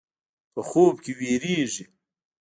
[0.51, 1.85] په خوب کې وېرېږي.